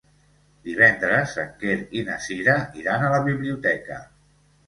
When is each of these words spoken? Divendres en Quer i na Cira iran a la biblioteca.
Divendres 0.67 1.33
en 1.43 1.51
Quer 1.63 1.75
i 2.01 2.01
na 2.09 2.17
Cira 2.27 2.57
iran 2.81 3.05
a 3.09 3.13
la 3.17 3.19
biblioteca. 3.27 3.99